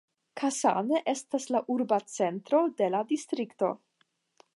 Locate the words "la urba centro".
1.55-2.63